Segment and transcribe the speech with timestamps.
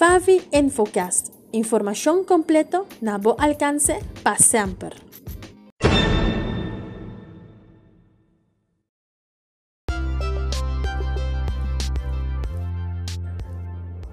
[0.00, 1.28] Favi Infocast.
[1.52, 4.96] Información completo na bo alcance para siempre.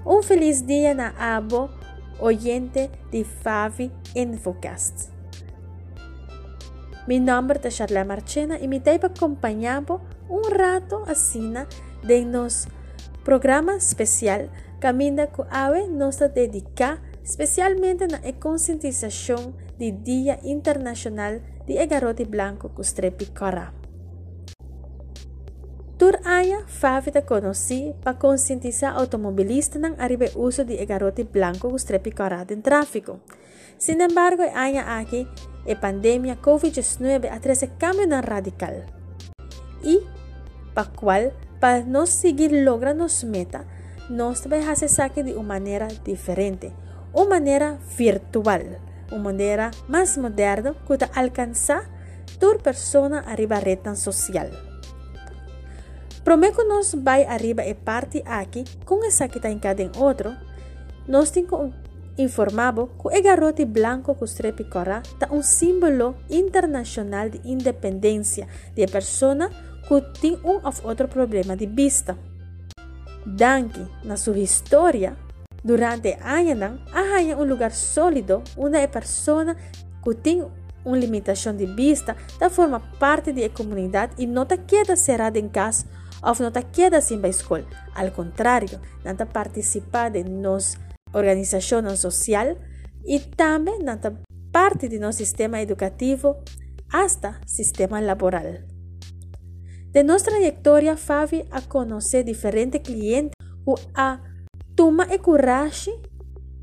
[0.04, 1.70] Un feliz día na abo
[2.20, 5.08] oyente de Favi Infocast.
[7.08, 9.86] Mi nombre es Charla Marchena y me para acompañar
[10.28, 11.40] un rato así
[12.04, 12.68] de nos
[13.24, 14.50] programa especial
[14.80, 23.26] Caminda com Ave nos dedica especialmente na conscientização do Dia Internacional de Egarote Blanco Custrepi
[23.28, 23.74] Cora.
[25.98, 32.46] Tur aya favita conheci para conscientizar automobilistas não arriba uso de egarote branco Custrepi Cora
[32.52, 33.20] em tráfico.
[33.80, 35.28] Sin embargo, aya aqui
[35.68, 38.86] a pandemia COVID-19 atrasa cambio radical.
[39.84, 40.06] E,
[40.76, 43.66] para qual, para nós seguir logra nos meta,
[44.10, 46.74] nos hacer saque de una manera diferente,
[47.14, 48.80] una manera virtual,
[49.12, 51.84] una manera más moderna que alcanzar
[52.40, 54.52] tu persona arriba reta social.
[56.24, 60.36] Prometo nos vai arriba e parte aqui com essa que está em cada outro,
[61.08, 61.74] nós temos
[62.18, 68.86] informado que o garoto branco com strepe cora é um símbolo internacional de independência de
[68.88, 69.50] pessoa
[69.88, 72.18] que tem um ou outro problema de vista.
[73.36, 75.18] Danke na sua história,
[75.62, 79.54] durante anos, há um lugar sólido onde a pessoa
[80.02, 80.48] que tem
[80.86, 85.86] uma limitação de vista da forma parte da comunidade e não queda cerrada em casa
[86.24, 87.66] ou não queda sem a escola.
[87.94, 90.78] Ao contrário, não participa de nossa
[91.14, 92.56] organização social
[93.06, 94.00] e também não
[94.54, 96.38] parte do nosso sistema educativo
[96.90, 98.77] hasta sistema laboral.
[99.98, 103.34] De nuestra trayectoria, Fabi a conocer diferentes clientes
[103.66, 104.22] que a
[104.76, 105.92] toma el coraje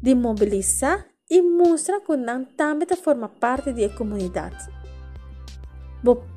[0.00, 2.16] de movilizar y mostrar que
[2.56, 4.52] también forma parte de la comunidad.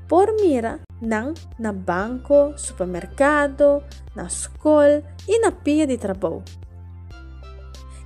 [0.08, 3.84] por mira nan na banco, supermercado,
[4.16, 6.42] na escola y na pia de trabajo.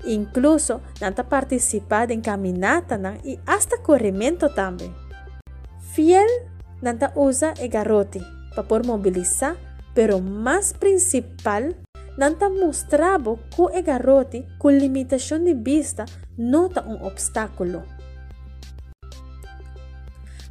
[0.03, 4.94] Incluso nanta participar en caminata y hasta corrimiento también.
[5.94, 6.28] Fiel
[6.81, 9.56] nanta usa el garrote para por mobilizar,
[9.94, 11.75] pero más principal,
[12.17, 16.06] nanta mostrava que o garoto com limitação de vista
[16.38, 17.84] nota um obstáculo.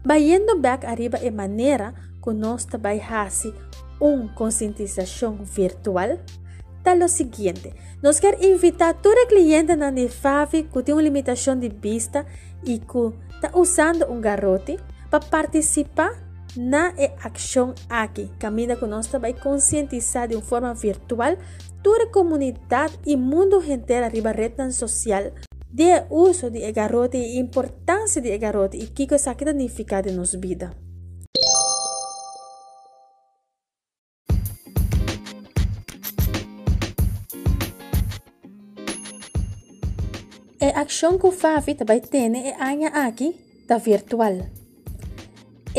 [0.05, 2.33] Bayendo back arriba é maneira que
[2.71, 3.55] também fazemos
[4.01, 6.19] uma conscientização virtual,
[6.83, 11.69] tá o seguinte, nós queremos invitar todo cliente na Favi que tem uma limitação de
[11.69, 12.25] vista
[12.65, 14.77] e que está usando um garoto
[15.11, 18.31] para participar na e ação aqui.
[18.39, 21.37] Camina conosco vai conscientizar de uma forma virtual
[21.83, 25.33] toda a comunidade e mundo inteiro arriba rede social
[25.73, 30.39] de uso de garoto e importância de garoto e que isso aqui significa de nossa
[30.39, 30.75] vida.
[40.61, 42.55] A ação que o Favi também tem é
[43.07, 43.35] aqui
[43.67, 44.60] da virtual.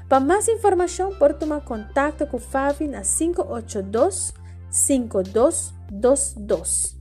[0.08, 4.32] Para más informação, pode tomar contato com Favi na 582
[4.70, 6.94] 5222.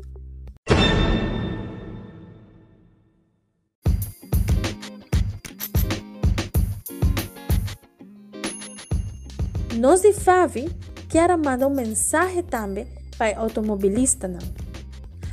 [9.78, 10.75] Nós de Favi
[11.07, 12.88] quero mandar um mensagem também
[13.19, 14.28] para automobilista.
[14.28, 14.40] Não.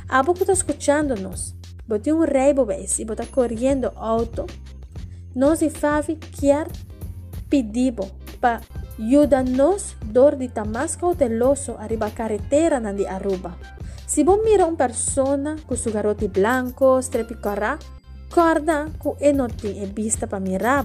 [0.07, 1.55] Há pouco está escutando nós.
[1.87, 2.53] Botou um rei
[2.99, 4.45] e está correndo auto.
[5.35, 6.67] Nós de Favi quer
[7.53, 7.93] pedir
[8.41, 8.61] para
[8.97, 13.55] ajudar-nos dor de estar mais cauteloso arriba carretera na de Aruba.
[14.07, 17.77] Se você mira uma pessoa com seu garoto branco, strepicorá,
[18.31, 20.83] corda com e não tem vista para mirar.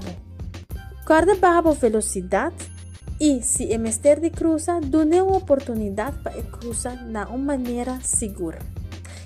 [1.06, 2.70] Corda baixa velocidade
[3.18, 8.58] e se é mestre de cruza, dê uma oportunidade para cruzar de uma maneira segura.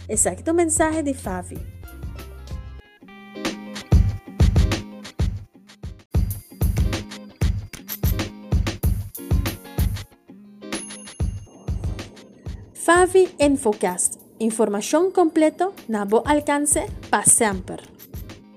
[0.09, 1.82] Esse aqui é o mensagem de Favi.
[12.85, 14.19] Favi Infocast.
[14.41, 18.02] Informação completa na bo alcance para sempre.